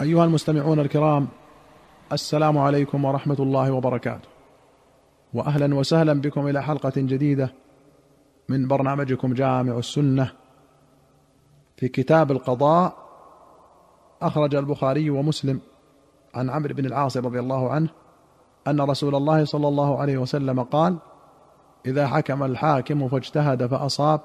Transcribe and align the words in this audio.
أيها 0.00 0.24
المستمعون 0.24 0.80
الكرام 0.80 1.28
السلام 2.12 2.58
عليكم 2.58 3.04
ورحمة 3.04 3.36
الله 3.38 3.72
وبركاته. 3.72 4.28
وأهلا 5.34 5.74
وسهلا 5.74 6.20
بكم 6.20 6.46
إلى 6.48 6.62
حلقة 6.62 6.92
جديدة 6.96 7.52
من 8.48 8.68
برنامجكم 8.68 9.34
جامع 9.34 9.78
السنة 9.78 10.32
في 11.76 11.88
كتاب 11.88 12.32
القضاء. 12.32 12.96
أخرج 14.22 14.54
البخاري 14.54 15.10
ومسلم 15.10 15.60
عن 16.34 16.50
عمرو 16.50 16.74
بن 16.74 16.86
العاص 16.86 17.16
رضي 17.16 17.40
الله 17.40 17.70
عنه 17.70 17.88
أن 18.68 18.80
رسول 18.80 19.14
الله 19.14 19.44
صلى 19.44 19.68
الله 19.68 19.98
عليه 20.00 20.18
وسلم 20.18 20.62
قال 20.62 20.96
إذا 21.86 22.06
حكم 22.06 22.42
الحاكم 22.42 23.08
فاجتهد 23.08 23.66
فأصاب 23.66 24.20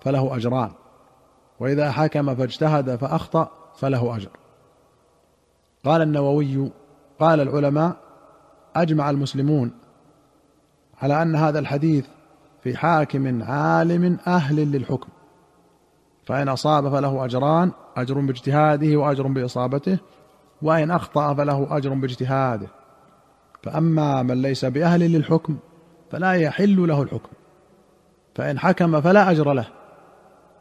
فله 0.00 0.36
أجران 0.36 0.70
وإذا 1.60 1.90
حكم 1.90 2.34
فاجتهد 2.34 2.96
فأخطأ 2.96 3.48
فله 3.76 4.16
أجر. 4.16 4.43
قال 5.84 6.02
النووي 6.02 6.70
قال 7.20 7.40
العلماء 7.40 7.96
أجمع 8.76 9.10
المسلمون 9.10 9.72
على 11.02 11.22
أن 11.22 11.36
هذا 11.36 11.58
الحديث 11.58 12.06
في 12.62 12.76
حاكم 12.76 13.42
عالم 13.42 14.18
أهل 14.26 14.72
للحكم. 14.72 15.08
فإن 16.26 16.48
أصاب 16.48 16.88
فله 16.88 17.24
أجران 17.24 17.72
أجر 17.96 18.20
باجتهاده 18.20 18.96
وأجر 18.96 19.26
بإصابته 19.26 19.98
وإن 20.62 20.90
أخطأ 20.90 21.34
فله 21.34 21.76
أجر 21.76 21.94
باجتهاده. 21.94 22.66
فأما 23.62 24.22
من 24.22 24.42
ليس 24.42 24.64
بأهل 24.64 25.00
للحكم 25.12 25.56
فلا 26.10 26.32
يحل 26.32 26.88
له 26.88 27.02
الحكم. 27.02 27.30
فإن 28.34 28.58
حكم 28.58 29.00
فلا 29.00 29.30
أجر 29.30 29.52
له 29.52 29.66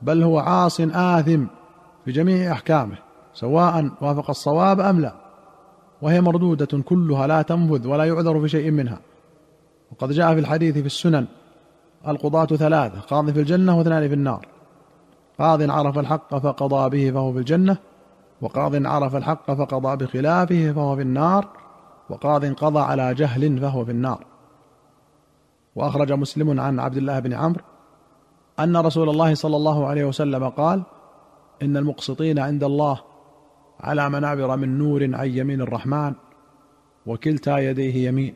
بل 0.02 0.24
هو 0.24 0.40
عاص 0.40 0.82
آثم 0.82 1.46
في 2.06 2.12
جميع 2.12 2.52
أحكامه. 2.52 2.98
سواء 3.34 3.90
وافق 4.02 4.30
الصواب 4.30 4.80
أم 4.80 5.00
لا. 5.02 5.14
وهي 6.02 6.22
مردودة 6.22 6.82
كلها 6.82 7.28
لا 7.28 7.42
تنفذ 7.42 7.88
ولا 7.88 8.04
يعذر 8.04 8.42
في 8.42 8.50
شيء 8.50 8.72
منها. 8.72 9.00
وقد 9.92 10.12
جاء 10.12 10.34
في 10.34 10.40
الحديث 10.40 10.78
في 10.78 10.86
السنن 10.86 11.26
القضاة 12.08 12.46
ثلاثة 12.46 13.00
قاض 13.00 13.32
في 13.32 13.40
الجنة 13.40 13.78
واثنان 13.78 14.08
في 14.08 14.14
النار. 14.14 14.48
قاض 15.40 15.72
عرف 15.72 16.00
الحق 16.00 16.38
فقضى 16.38 16.90
به 16.90 17.12
فهو 17.12 17.34
في 17.34 17.40
الجنة 17.40 17.78
وقاض 18.42 18.86
عرف 18.86 19.16
الحق 19.16 19.52
فقضى 19.52 20.06
بخلافه 20.06 20.72
فهو 20.72 20.96
في 20.96 21.02
النار 21.02 21.48
وقاض 22.10 22.46
قضى 22.46 22.80
على 22.80 23.14
جهل 23.14 23.60
فهو 23.60 23.86
في 23.86 23.92
النار. 23.92 24.26
وأخرج 25.76 26.12
مسلم 26.12 26.60
عن 26.60 26.80
عبد 26.80 26.98
الله 26.98 27.20
بن 27.20 27.34
عمرو 27.34 27.62
أن 28.60 28.78
رسول 28.78 29.10
الله 29.10 29.36
صلى 29.36 29.56
الله 29.56 29.88
عليه 29.88 30.06
وسلم 30.06 30.50
قال 30.50 30.84
إن 31.62 31.78
المقسطين 31.78 32.40
عند 32.40 32.64
الله 32.64 33.02
على 33.80 34.10
منابر 34.10 34.58
من 34.58 34.78
نور 34.78 35.16
عن 35.16 35.30
يمين 35.30 35.62
الرحمن 35.62 36.14
وكلتا 37.06 37.58
يديه 37.58 38.08
يمين 38.08 38.34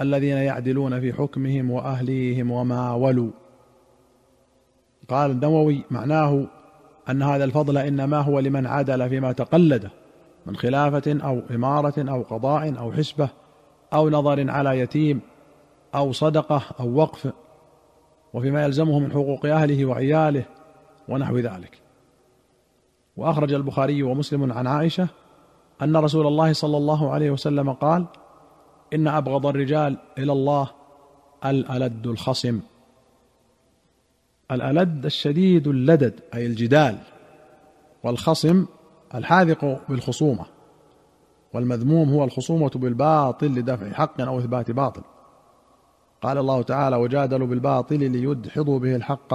الذين 0.00 0.36
يعدلون 0.36 1.00
في 1.00 1.12
حكمهم 1.12 1.70
وأهليهم 1.70 2.50
وما 2.50 2.92
ولوا. 2.94 3.30
قال 5.08 5.30
النووي 5.30 5.84
معناه 5.90 6.46
أن 7.10 7.22
هذا 7.22 7.44
الفضل 7.44 7.78
إنما 7.78 8.20
هو 8.20 8.40
لمن 8.40 8.66
عدل 8.66 9.08
فيما 9.08 9.32
تقلده 9.32 9.90
من 10.46 10.56
خلافة 10.56 11.18
أو 11.24 11.42
إمارة 11.50 12.10
أو 12.10 12.22
قضاء 12.22 12.78
أو 12.78 12.92
حسبة 12.92 13.28
أو 13.92 14.10
نظر 14.10 14.50
على 14.50 14.78
يتيم 14.78 15.20
أو 15.94 16.12
صدقة 16.12 16.62
أو 16.80 16.94
وقف 16.94 17.32
وفيما 18.34 18.64
يلزمه 18.64 18.98
من 18.98 19.12
حقوق 19.12 19.46
أهله 19.46 19.84
وعياله 19.84 20.44
ونحو 21.08 21.38
ذلك. 21.38 21.87
وأخرج 23.18 23.52
البخاري 23.52 24.02
ومسلم 24.02 24.52
عن 24.52 24.66
عائشة 24.66 25.08
أن 25.82 25.96
رسول 25.96 26.26
الله 26.26 26.52
صلى 26.52 26.76
الله 26.76 27.10
عليه 27.10 27.30
وسلم 27.30 27.72
قال 27.72 28.06
إن 28.94 29.08
أبغض 29.08 29.46
الرجال 29.46 29.98
إلى 30.18 30.32
الله 30.32 30.70
الألد 31.44 32.06
الخصم. 32.06 32.60
الألد 34.50 35.04
الشديد 35.04 35.66
اللدد 35.68 36.20
أي 36.34 36.46
الجدال 36.46 36.98
والخصم 38.02 38.66
الحاذق 39.14 39.80
بالخصومة 39.88 40.44
والمذموم 41.54 42.10
هو 42.12 42.24
الخصومة 42.24 42.70
بالباطل 42.74 43.46
لدفع 43.46 43.92
حق 43.92 44.20
أو 44.20 44.38
إثبات 44.38 44.70
باطل. 44.70 45.02
قال 46.22 46.38
الله 46.38 46.62
تعالى 46.62 46.96
وجادلوا 46.96 47.46
بالباطل 47.46 48.10
ليدحضوا 48.10 48.78
به 48.78 48.96
الحق 48.96 49.34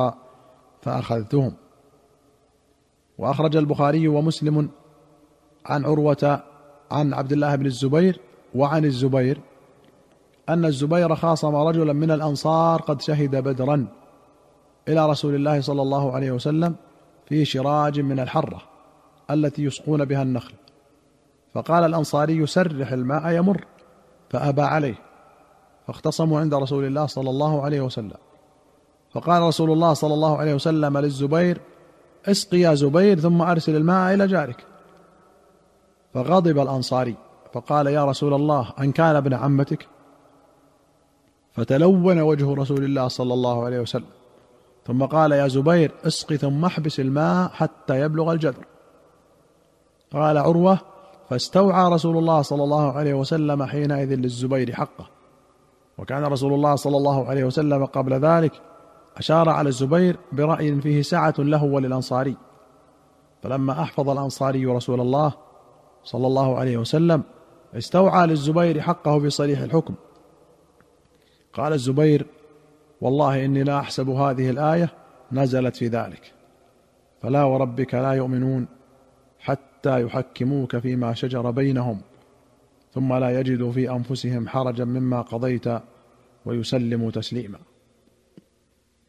فأخذتهم. 0.82 1.54
وأخرج 3.18 3.56
البخاري 3.56 4.08
ومسلم 4.08 4.70
عن 5.66 5.86
عروة 5.86 6.44
عن 6.92 7.14
عبد 7.14 7.32
الله 7.32 7.56
بن 7.56 7.66
الزبير 7.66 8.20
وعن 8.56 8.86
الزبير 8.86 9.40
أن 10.50 10.66
الزبير 10.66 11.16
خاصم 11.16 11.56
رجلا 11.56 11.94
من 11.94 12.12
الأنصار 12.12 12.82
قد 12.82 13.02
شهد 13.02 13.36
بدرا 13.36 13.88
إلى 14.88 15.10
رسول 15.10 15.36
الله 15.36 15.62
صلى 15.62 15.82
الله 15.82 16.12
عليه 16.12 16.32
وسلم 16.32 16.76
في 17.26 17.46
شراج 17.46 18.00
من 18.00 18.20
الحرة 18.20 18.62
التي 19.32 19.64
يسقون 19.64 20.06
بها 20.06 20.22
النخل. 20.22 20.54
فقال 21.54 21.84
الأنصاري 21.84 22.46
سرح 22.46 22.92
الماء 22.92 23.32
يمر 23.32 23.66
فأبى 24.30 24.62
عليه 24.62 24.96
فاختصموا 25.88 26.40
عند 26.40 26.54
رسول 26.54 26.86
الله 26.86 27.06
صلى 27.06 27.30
الله 27.30 27.62
عليه 27.62 27.82
وسلم. 27.82 28.18
فقال 29.14 29.42
رسول 29.42 29.72
الله 29.72 29.94
صلى 29.94 30.14
الله 30.14 30.38
عليه 30.38 30.54
وسلم 30.54 30.98
للزبير 30.98 31.62
اسق 32.26 32.54
يا 32.54 32.74
زبير 32.74 33.20
ثم 33.20 33.42
أرسل 33.42 33.76
الماء 33.76 34.14
إلى 34.14 34.28
جارك. 34.28 34.66
فغضب 36.14 36.60
الأنصاري 36.60 37.16
فقال 37.54 37.88
يا 37.88 38.06
رسول 38.06 38.34
الله 38.34 38.74
أن 38.80 38.92
كان 38.92 39.16
ابن 39.16 39.34
عمتك؟ 39.34 39.88
فتلون 41.54 42.20
وجه 42.20 42.54
رسول 42.54 42.84
الله 42.84 43.08
صلى 43.08 43.34
الله 43.34 43.66
عليه 43.66 43.80
وسلم. 43.80 44.06
ثم 44.88 45.06
قال 45.06 45.32
يا 45.32 45.48
زبير 45.48 45.92
اسق 46.06 46.36
ثم 46.36 46.66
احبس 46.66 47.00
الماء 47.00 47.50
حتى 47.50 48.02
يبلغ 48.02 48.32
الجدر. 48.32 48.66
قال 50.14 50.38
عروة 50.38 50.80
فاستوعى 51.30 51.92
رسول 51.92 52.18
الله 52.18 52.42
صلى 52.42 52.64
الله 52.64 52.92
عليه 52.92 53.14
وسلم 53.14 53.64
حينئذ 53.64 54.16
للزبير 54.16 54.72
حقه. 54.72 55.08
وكان 55.98 56.24
رسول 56.24 56.54
الله 56.54 56.76
صلى 56.76 56.98
الله 56.98 57.28
عليه 57.30 57.44
وسلم 57.44 57.86
قبل 57.86 58.14
ذلك 58.14 58.62
أشار 59.18 59.50
على 59.50 59.70
الزبير 59.70 60.18
برأي 60.32 60.82
فيه 60.82 61.02
سعة 61.02 61.34
له 61.40 61.64
وللأنصاري. 61.64 62.36
فلما 63.44 63.82
أحفظ 63.82 64.10
الأنصاري 64.10 64.66
رسول 64.66 65.02
الله 65.02 65.34
صلى 66.04 66.28
الله 66.28 66.58
عليه 66.58 66.78
وسلم 66.78 67.24
استوعى 67.78 68.28
للزبير 68.28 68.82
حقه 68.82 69.20
بصريح 69.20 69.60
الحكم. 69.60 69.94
قال 71.54 71.74
الزبير 71.74 72.26
والله 73.02 73.46
إني 73.46 73.64
لا 73.64 73.80
أحسب 73.80 74.10
هذه 74.10 74.50
الآية 74.50 74.90
نزلت 75.32 75.76
في 75.76 75.88
ذلك. 75.88 76.34
فلا 77.22 77.44
وربك 77.44 77.94
لا 77.94 78.12
يؤمنون 78.12 78.68
حتى 79.40 80.02
يحكموك 80.02 80.78
فيما 80.78 81.14
شجر 81.14 81.52
بينهم 81.52 82.02
ثم 82.94 83.14
لا 83.14 83.40
يجدوا 83.40 83.72
في 83.72 83.90
أنفسهم 83.90 84.48
حرجا 84.48 84.86
مما 84.86 85.22
قضيت 85.22 85.66
ويسلموا 86.46 87.12
تسليما. 87.12 87.60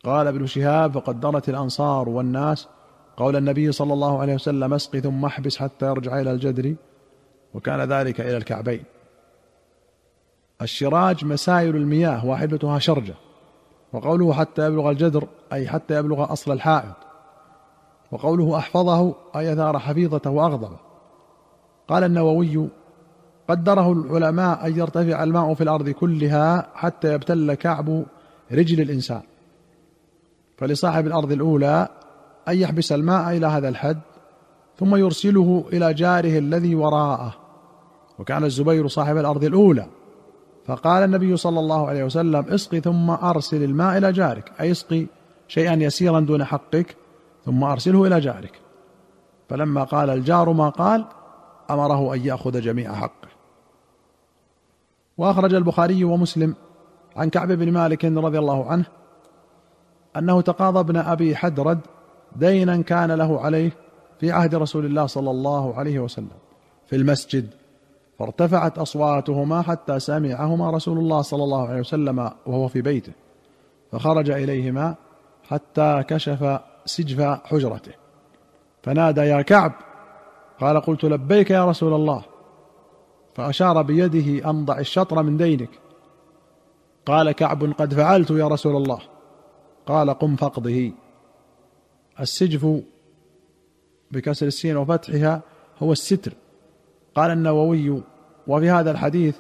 قال 0.05 0.27
ابن 0.27 0.47
شهاب 0.47 0.93
فقدرت 0.93 1.49
الأنصار 1.49 2.09
والناس 2.09 2.69
قول 3.17 3.37
النبي 3.37 3.73
صلى 3.73 3.93
الله 3.93 4.21
عليه 4.21 4.35
وسلم 4.35 4.75
اسقي 4.75 5.01
ثم 5.01 5.25
احبس 5.25 5.57
حتى 5.57 5.87
يرجع 5.87 6.21
إلى 6.21 6.33
الجدر 6.33 6.75
وكان 7.55 7.81
ذلك 7.81 8.21
إلى 8.21 8.37
الكعبين. 8.37 8.85
الشراج 10.63 11.25
مسائل 11.25 11.77
المياه 11.77 12.27
واحدتها 12.27 12.79
شرجة 12.79 13.15
وقوله 13.93 14.33
حتى 14.33 14.67
يبلغ 14.67 14.91
الجدر 14.91 15.29
أي 15.53 15.69
حتى 15.69 15.99
يبلغ 15.99 16.33
أصل 16.33 16.53
الحائط. 16.53 16.97
وقوله 18.13 18.59
أحفظه 18.59 19.15
أي 19.37 19.55
ثار 19.55 19.79
حفيظته 19.79 20.31
وأغضبه. 20.31 20.77
قال 21.89 22.05
النووي 22.05 22.69
قدره 23.49 23.93
العلماء 23.93 24.67
أن 24.67 24.79
يرتفع 24.79 25.23
الماء 25.23 25.55
في 25.55 25.63
الأرض 25.63 25.89
كلها 25.89 26.69
حتى 26.75 27.15
يبتل 27.15 27.55
كعب 27.55 28.05
رجل 28.53 28.81
الإنسان. 28.81 29.23
فلصاحب 30.57 31.07
الأرض 31.07 31.33
الأولى 31.33 31.89
أن 32.49 32.59
يحبس 32.59 32.93
الماء 32.93 33.37
إلى 33.37 33.47
هذا 33.47 33.69
الحد 33.69 34.01
ثم 34.79 34.97
يرسله 34.97 35.65
إلى 35.73 35.95
جاره 35.95 36.39
الذي 36.39 36.75
وراءه. 36.75 37.35
وكان 38.19 38.45
الزبير 38.45 38.89
صاحب 38.89 39.17
الأرض 39.17 39.45
الأولى. 39.45 39.87
فقال 40.67 41.05
النبي 41.05 41.37
صلى 41.37 41.61
الله 41.61 41.89
عليه 41.89 42.05
وسلم 42.05 42.45
اسقي 42.49 42.81
ثم 42.81 43.11
أرسل 43.11 43.63
الماء 43.63 43.99
إلى 43.99 44.13
جارك. 44.13 44.53
أي 44.61 44.71
اسقي 44.71 45.07
شيئا 45.49 45.75
يسيرا 45.75 46.21
دون 46.21 46.45
حقك 46.45 46.97
ثم 47.45 47.65
أرسله 47.65 48.07
إلى 48.07 48.21
جارك. 48.21 48.61
فلما 49.49 49.85
قال 49.85 50.11
الجار 50.11 50.53
ما 50.53 50.69
قال 50.69 51.05
أمره 51.71 52.15
أن 52.15 52.21
يأخذ 52.27 52.61
جميع 52.61 52.95
حقه. 52.95 53.29
وأخرج 55.19 55.55
البخاري 55.55 56.05
ومسلم 56.05 56.55
عن 57.17 57.31
كعب 57.31 57.53
بن 57.53 57.73
مالك 57.73 58.05
رضي 58.05 58.39
الله 58.39 58.71
عنه 58.71 58.85
أنه 60.17 60.41
تقاضى 60.41 60.81
ابن 60.81 60.97
أبي 60.97 61.37
حدرد 61.37 61.79
دينا 62.37 62.83
كان 62.83 63.13
له 63.13 63.41
عليه 63.41 63.73
في 64.21 64.33
عهد 64.33 64.55
رسول 64.55 64.87
الله 64.87 65.07
صلى 65.07 65.31
الله 65.31 65.79
عليه 65.79 65.99
وسلم 65.99 66.39
في 66.87 66.97
المسجد 66.97 67.49
فارتفعت 68.19 68.79
أصواتهما 68.79 69.63
حتى 69.63 70.01
سمعهما 70.01 70.71
رسول 70.71 70.99
الله 70.99 71.23
صلى 71.23 71.45
الله 71.45 71.69
عليه 71.69 71.81
وسلم 71.81 72.31
وهو 72.47 72.69
في 72.69 72.83
بيته 72.83 73.13
فخرج 73.93 74.31
إليهما 74.31 74.95
حتى 75.49 76.05
كشف 76.09 76.61
سجف 76.85 77.21
حجرته. 77.45 77.93
فنادى 78.83 79.21
يا 79.21 79.43
كعب! 79.43 79.73
قال 80.61 80.81
قلت 80.81 81.05
لبيك 81.05 81.51
يا 81.51 81.65
رسول 81.65 81.93
الله. 81.93 82.23
فأشار 83.35 83.83
بيده 83.83 84.51
ان 84.51 84.65
ضع 84.65 84.79
الشطر 84.79 85.23
من 85.23 85.37
دينك. 85.37 85.71
قال 87.07 87.33
كعب 87.33 87.73
قد 87.79 87.95
فعلت 87.95 88.31
يا 88.31 88.49
رسول 88.49 88.77
الله. 88.77 88.99
قال 89.87 90.11
قم 90.11 90.37
فاقضه 90.37 90.93
السجف 92.21 92.83
بكسر 94.11 94.47
السين 94.47 94.77
وفتحها 94.77 95.43
هو 95.83 95.93
الستر. 95.93 96.33
قال 97.15 97.31
النووي 97.31 98.03
وفي 98.47 98.71
هذا 98.71 98.91
الحديث 98.91 99.37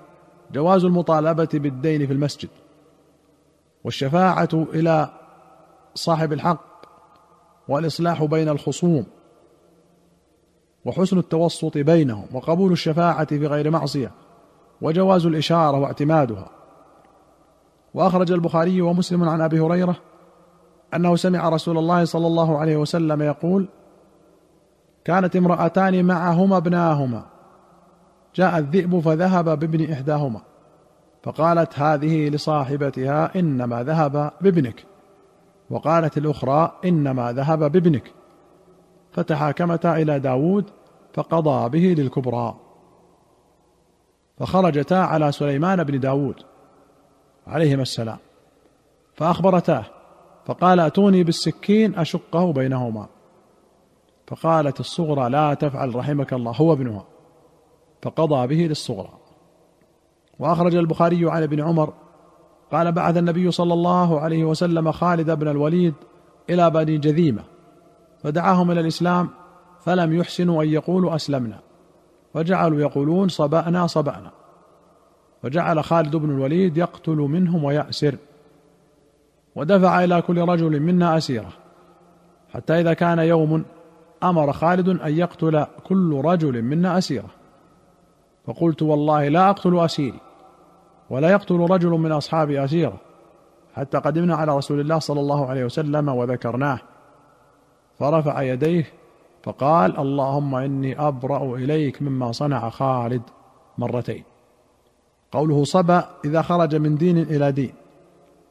جواز 0.52 0.85
المطالبة 0.85 1.49
بالدين 1.52 2.06
في 2.06 2.12
المسجد 2.12 2.49
والشفاعة 3.85 4.49
إلى 4.55 5.11
صاحب 5.94 6.32
الحق 6.32 6.64
والإصلاح 7.69 8.25
بين 8.25 8.49
الخصوم 8.49 9.06
وحسن 10.85 11.19
التوسط 11.19 11.79
بينهم 11.79 12.26
وقبول 12.32 12.73
الشفاعة 12.73 13.25
في 13.25 13.46
غير 13.46 13.70
معصية 13.70 14.11
وجواز 14.82 15.26
الإشارة 15.26 15.79
واعتمادها. 15.79 16.50
وأخرج 17.94 18.32
البخاري 18.32 18.81
ومسلم 18.81 19.29
عن 19.29 19.41
أبي 19.41 19.61
هريرة 19.61 19.96
أنه 20.96 21.17
سمع 21.17 21.49
رسول 21.49 21.79
الله 21.79 22.05
صلى 22.05 22.26
الله 22.26 22.58
عليه 22.58 22.76
وسلم 22.76 23.23
يقول 23.23 23.69
كانت 25.05 25.37
امرأتان 25.37 26.05
معهما 26.05 26.56
ابناهما. 26.56 27.25
جاء 28.35 28.58
الذئب 28.58 29.00
فذهب 29.00 29.58
بابن 29.58 29.93
إحداهما. 29.93 30.41
فقالت 31.23 31.79
هذه 31.79 32.29
لصاحبتها 32.29 33.31
إنما 33.37 33.82
ذهب 33.82 34.32
بابنك. 34.41 34.85
وقالت 35.70 36.19
الأخرى 36.19 36.73
إنما 36.85 37.32
ذهب 37.32 37.73
بابنك. 37.73 38.12
فتحاكمتا 39.12 39.96
إلى 39.96 40.20
داود 40.20 40.64
فقضى 41.14 41.69
به 41.69 42.02
للكبرى. 42.02 42.55
فخرجتا 44.38 44.94
على 44.94 45.32
سليمان 45.32 45.85
بن 45.85 46.00
داود 46.00 46.41
عليهما 47.46 47.82
السلام. 47.82 48.19
فأخبرتاه 49.14 49.85
فقال 50.46 50.81
أتوني 50.81 51.25
بالسكين 51.25 51.94
أشقه 51.94 52.52
بينهما. 52.52 53.06
فقالت 54.26 54.81
الصغرى 54.81 55.31
لا 55.31 55.55
تفعل 55.55 55.94
رحمك 55.94 56.32
الله 56.32 56.52
هو 56.52 56.73
ابنها. 56.73 57.05
فقضى 58.02 58.46
به 58.46 58.67
للصغرى. 58.67 59.12
وأخرج 60.38 60.75
البخاري 60.75 61.31
عن 61.31 61.43
ابن 61.43 61.61
عمر 61.61 61.93
قال 62.73 62.93
بعث 62.93 63.17
النبي 63.17 63.50
صلى 63.50 63.75
الله 63.75 64.20
عليه 64.20 64.44
وسلم 64.44 64.93
خالد 64.93 65.31
بن 65.31 65.49
الوليد 65.49 65.94
إلى 66.50 66.70
بني 66.70 66.99
جذيمة 66.99 67.43
فدعاهم 68.23 68.70
إلى 68.70 68.81
الإسلام 68.81 69.29
فلم 69.81 70.12
يحسنوا 70.12 70.62
أن 70.62 70.69
يقولوا 70.69 71.14
أسلمنا. 71.14 71.58
فجعلوا 72.35 72.81
يقولون 72.81 73.29
صبأنا 73.29 73.87
صبأنا. 73.87 74.31
فجعل 75.43 75.85
خالد 75.85 76.17
بن 76.17 76.31
الوليد 76.31 76.76
يقتل 76.76 77.17
منهم 77.17 77.64
ويأسر. 77.64 78.17
ودفع 79.56 80.05
إلى 80.05 80.23
كل 80.23 80.39
رجل 80.39 80.81
منا 80.81 81.17
أسيرة. 81.17 81.53
حتى 82.55 82.81
إذا 82.81 82.93
كان 82.93 83.19
يوم 83.19 83.65
أمر 84.23 84.53
خالد 84.53 84.89
أن 84.89 85.19
يقتل 85.19 85.67
كل 85.85 86.21
رجل 86.25 86.62
منا 86.62 86.99
أسيرة. 86.99 87.31
فقلت 88.47 88.83
والله 88.83 89.29
لا 89.29 89.51
أقتل 89.51 89.79
أسيري 89.79 90.21
ولا 91.11 91.31
يقتل 91.31 91.55
رجل 91.55 91.91
من 91.91 92.12
أصحابي 92.12 92.65
أسيرة 92.65 93.01
حتى 93.75 93.99
قدمنا 93.99 94.35
على 94.37 94.56
رسول 94.56 94.81
الله 94.81 94.99
صلى 94.99 95.21
الله 95.21 95.47
عليه 95.47 95.65
وسلم 95.65 96.09
وذكرناه. 96.09 96.79
فرفع 97.99 98.43
يديه 98.43 98.87
فقال 99.43 99.99
اللهم 99.99 100.55
إني 100.55 101.09
أبرأ 101.09 101.56
إليك 101.56 102.03
مما 102.03 102.33
صنع 102.33 102.71
خالد 102.71 103.23
مرتين. 103.79 104.25
قوله 105.33 105.65
صبأ 105.65 106.05
إذا 106.25 106.43
خرج 106.43 106.77
من 106.77 106.97
دين 106.97 107.19
إلى 107.19 107.53
دين. 107.53 107.73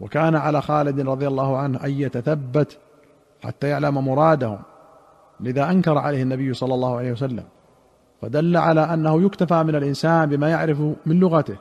وكان 0.04 0.36
على 0.36 0.62
خالد 0.62 1.00
رضي 1.00 1.28
الله 1.28 1.58
عنه 1.58 1.84
أن 1.84 1.92
يتثبت 1.92 2.78
حتى 3.44 3.68
يعلم 3.68 4.06
مرادهم 4.06 4.60
لذا 5.40 5.72
أنكر 5.72 5.98
عليه 5.98 6.24
النبي 6.24 6.54
صلى 6.54 6.74
الله 6.74 6.98
عليه 6.98 7.12
وسلم. 7.12 7.44
فدل 8.22 8.58
على 8.58 8.82
أنه 8.82 9.22
يكتفى 9.22 9.64
من 9.64 9.76
الإنسان 9.76 10.30
بما 10.30 10.50
يعرف 10.50 10.80
من 11.06 11.20
لغته. 11.20 11.56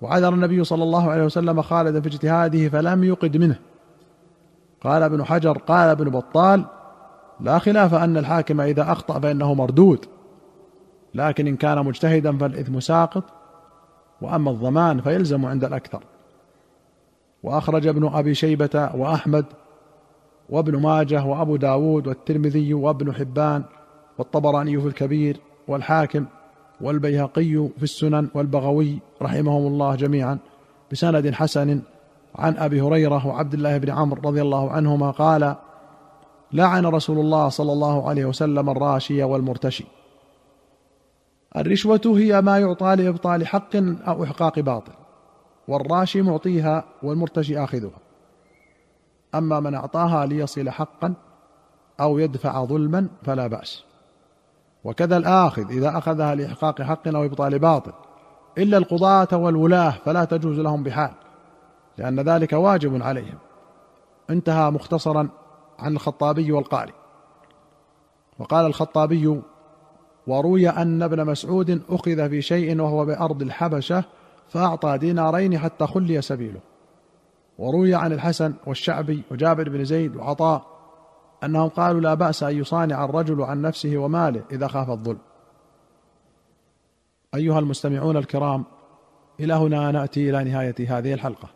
وعذر 0.00 0.34
النبي 0.34 0.64
صلى 0.64 0.82
الله 0.82 1.10
عليه 1.10 1.24
وسلم 1.24 1.62
خالدا 1.62 2.00
في 2.00 2.06
اجتهاده 2.06 2.68
فلم 2.68 3.04
يقد 3.04 3.36
منه. 3.36 3.58
قال 4.80 5.02
ابن 5.02 5.24
حجر 5.24 5.58
قال 5.58 5.88
ابن 5.88 6.10
بطال 6.10 6.64
لا 7.40 7.58
خلاف 7.58 7.94
أن 7.94 8.16
الحاكم 8.16 8.60
إذا 8.60 8.92
أخطأ 8.92 9.20
فإنه 9.20 9.54
مردود. 9.54 10.04
لكن 11.14 11.46
إن 11.46 11.56
كان 11.56 11.84
مجتهدا 11.84 12.38
فالإثم 12.38 12.80
ساقط 12.80 13.24
وأما 14.20 14.50
الضمان 14.50 15.00
فيلزم 15.00 15.46
عند 15.46 15.64
الأكثر. 15.64 16.02
وأخرج 17.42 17.86
ابن 17.86 18.06
أبي 18.14 18.34
شيبة 18.34 18.90
وأحمد 18.94 19.44
وابن 20.48 20.82
ماجه 20.82 21.24
وأبو 21.24 21.56
داود 21.56 22.06
والترمذي 22.06 22.74
وابن 22.74 23.14
حبان 23.14 23.64
والطبراني 24.18 24.80
في 24.80 24.86
الكبير 24.86 25.40
والحاكم 25.68 26.24
والبيهقي 26.80 27.68
في 27.76 27.82
السنن 27.82 28.28
والبغوي 28.34 28.98
رحمهم 29.22 29.66
الله 29.66 29.94
جميعا 29.94 30.38
بسند 30.92 31.30
حسن 31.30 31.80
عن 32.34 32.56
أبي 32.56 32.80
هريرة 32.80 33.26
وعبد 33.26 33.54
الله 33.54 33.78
بن 33.78 33.90
عمرو 33.90 34.22
رضي 34.22 34.42
الله 34.42 34.70
عنهما 34.70 35.10
قال 35.10 35.54
لعن 36.52 36.86
رسول 36.86 37.18
الله 37.18 37.48
صلى 37.48 37.72
الله 37.72 38.08
عليه 38.08 38.24
وسلم 38.24 38.70
الراشي 38.70 39.22
والمرتشي. 39.22 39.84
الرشوة 41.56 42.00
هي 42.06 42.40
ما 42.40 42.58
يعطى 42.58 42.96
لإبطال 42.96 43.46
حق 43.46 43.76
أو 43.76 44.24
إحقاق 44.24 44.60
باطل. 44.60 44.92
والراشي 45.68 46.22
معطيها 46.22 46.84
والمرتشي 47.02 47.58
آخذها. 47.58 47.98
أما 49.34 49.60
من 49.60 49.74
أعطاها 49.74 50.26
ليصل 50.26 50.70
حقا 50.70 51.14
أو 52.00 52.18
يدفع 52.18 52.64
ظلما 52.64 53.08
فلا 53.22 53.46
بأس. 53.46 53.84
وكذا 54.84 55.16
الآخذ 55.16 55.70
إذا 55.70 55.98
أخذها 55.98 56.34
لإحقاق 56.34 56.82
حق 56.82 57.08
أو 57.08 57.24
إبطال 57.24 57.58
باطل. 57.58 57.92
إلا 58.58 58.78
القضاة 58.78 59.28
والولاة 59.32 59.90
فلا 59.90 60.24
تجوز 60.24 60.60
لهم 60.60 60.82
بحال 60.82 61.10
لأن 61.98 62.20
ذلك 62.20 62.52
واجب 62.52 63.02
عليهم. 63.02 63.38
انتهى 64.30 64.70
مختصرا 64.70 65.28
عن 65.78 65.92
الخطابي 65.92 66.52
والقاري 66.52 66.92
وقال 68.38 68.66
الخطابي 68.66 69.40
وروي 70.26 70.68
أن 70.68 71.02
ابن 71.02 71.24
مسعود 71.24 71.82
أخذ 71.90 72.28
في 72.28 72.42
شيء 72.42 72.80
وهو 72.80 73.04
بأرض 73.04 73.42
الحبشة 73.42 74.04
فأعطى 74.48 74.98
دينارين 74.98 75.58
حتى 75.58 75.86
خلي 75.86 76.22
سبيله. 76.22 76.60
وروي 77.58 77.94
عن 77.94 78.12
الحسن 78.12 78.54
والشعبي 78.66 79.22
وجابر 79.30 79.68
بن 79.68 79.84
زيد 79.84 80.16
وعطاء 80.16 80.66
أنهم 81.44 81.68
قالوا 81.68 82.00
لا 82.00 82.14
بأس 82.14 82.42
أن 82.42 82.58
يصانع 82.58 83.04
الرجل 83.04 83.42
عن 83.42 83.62
نفسه 83.62 83.96
وماله 83.96 84.42
إذا 84.52 84.68
خاف 84.68 84.90
الظلم. 84.90 85.18
أيها 87.34 87.58
المستمعون 87.58 88.16
الكرام 88.16 88.64
إلى 89.40 89.54
هنا 89.54 89.90
نأتي 89.90 90.30
إلى 90.30 90.44
نهاية 90.44 90.98
هذه 90.98 91.14
الحلقة. 91.14 91.48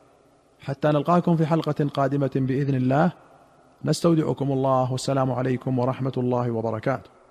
حتى 0.60 0.88
نلقاكم 0.88 1.36
في 1.36 1.46
حلقة 1.46 1.88
قادمة 1.94 2.30
بإذن 2.34 2.74
الله 2.74 3.12
نستودعكم 3.84 4.52
الله 4.52 4.92
والسلام 4.92 5.32
عليكم 5.32 5.78
ورحمة 5.78 6.12
الله 6.16 6.50
وبركاته. 6.50 7.21